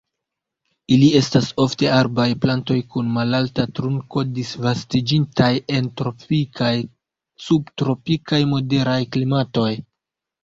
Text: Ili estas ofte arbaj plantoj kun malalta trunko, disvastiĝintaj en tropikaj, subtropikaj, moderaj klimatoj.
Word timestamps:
Ili 0.93 1.07
estas 1.17 1.49
ofte 1.63 1.89
arbaj 1.97 2.23
plantoj 2.45 2.77
kun 2.93 3.11
malalta 3.17 3.65
trunko, 3.79 4.23
disvastiĝintaj 4.39 5.51
en 5.79 5.89
tropikaj, 6.01 6.71
subtropikaj, 7.49 8.41
moderaj 8.55 8.99
klimatoj. 9.17 9.71